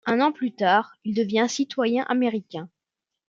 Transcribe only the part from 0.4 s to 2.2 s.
tard, il devient citoyen